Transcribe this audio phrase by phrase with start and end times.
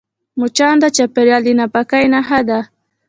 [0.39, 2.59] مچان د چاپېریال د ناپاکۍ نښه ده